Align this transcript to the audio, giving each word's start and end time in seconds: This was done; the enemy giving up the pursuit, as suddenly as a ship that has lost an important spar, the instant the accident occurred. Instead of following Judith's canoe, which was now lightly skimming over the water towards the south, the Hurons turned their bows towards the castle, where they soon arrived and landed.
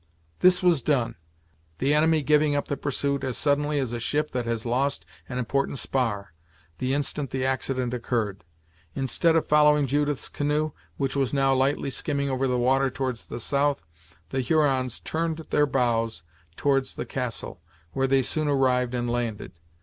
This 0.39 0.63
was 0.63 0.81
done; 0.81 1.13
the 1.77 1.93
enemy 1.93 2.23
giving 2.23 2.55
up 2.55 2.69
the 2.69 2.75
pursuit, 2.75 3.23
as 3.23 3.37
suddenly 3.37 3.77
as 3.79 3.93
a 3.93 3.99
ship 3.99 4.31
that 4.31 4.47
has 4.47 4.65
lost 4.65 5.05
an 5.29 5.37
important 5.37 5.77
spar, 5.77 6.33
the 6.79 6.91
instant 6.95 7.29
the 7.29 7.45
accident 7.45 7.93
occurred. 7.93 8.43
Instead 8.95 9.35
of 9.35 9.45
following 9.45 9.85
Judith's 9.85 10.27
canoe, 10.27 10.71
which 10.97 11.15
was 11.15 11.35
now 11.35 11.53
lightly 11.53 11.91
skimming 11.91 12.31
over 12.31 12.47
the 12.47 12.57
water 12.57 12.89
towards 12.89 13.27
the 13.27 13.39
south, 13.39 13.83
the 14.29 14.41
Hurons 14.41 14.99
turned 14.99 15.37
their 15.51 15.67
bows 15.67 16.23
towards 16.55 16.95
the 16.95 17.05
castle, 17.05 17.61
where 17.91 18.07
they 18.07 18.23
soon 18.23 18.47
arrived 18.47 18.95
and 18.95 19.07
landed. 19.07 19.51